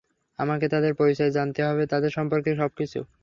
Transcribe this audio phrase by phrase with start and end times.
[0.39, 2.99] আমাকে তাদের পরিচয় জানতে হবে, তাদের সম্পর্কে সবকিছু।